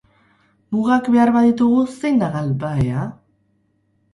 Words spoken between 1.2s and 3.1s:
baditugu zein da galbahea?